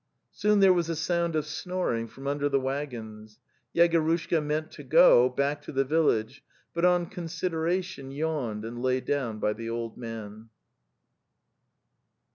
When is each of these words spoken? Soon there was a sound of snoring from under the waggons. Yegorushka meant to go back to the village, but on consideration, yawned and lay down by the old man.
Soon 0.31 0.61
there 0.61 0.73
was 0.73 0.89
a 0.89 0.95
sound 0.95 1.35
of 1.35 1.45
snoring 1.45 2.07
from 2.07 2.25
under 2.25 2.49
the 2.49 2.59
waggons. 2.59 3.39
Yegorushka 3.75 4.43
meant 4.43 4.71
to 4.71 4.81
go 4.81 5.29
back 5.29 5.61
to 5.61 5.71
the 5.71 5.83
village, 5.83 6.43
but 6.73 6.83
on 6.83 7.05
consideration, 7.05 8.09
yawned 8.09 8.65
and 8.65 8.81
lay 8.81 8.99
down 8.99 9.37
by 9.37 9.53
the 9.53 9.69
old 9.69 9.97
man. 9.97 10.49